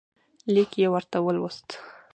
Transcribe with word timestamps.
لیک 0.53 0.71
یې 0.81 0.87
ورته 0.93 1.17
ولوست. 1.21 1.67